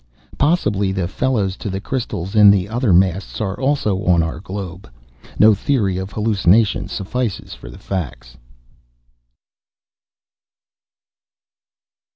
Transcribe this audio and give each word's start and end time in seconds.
Possibly 0.39 0.91
the 0.91 1.07
fellows 1.07 1.55
to 1.57 1.69
the 1.69 1.79
crystals 1.79 2.33
in 2.33 2.49
the 2.49 2.67
other 2.67 2.91
masts 2.91 3.39
are 3.39 3.59
also 3.59 4.03
on 4.05 4.23
our 4.23 4.39
globe. 4.39 4.89
No 5.37 5.53
theory 5.53 5.99
of 5.99 6.11
hallucination 6.13 6.87
suffices 6.87 7.53
for 7.53 7.69
the 7.69 7.77
facts. 7.77 8.35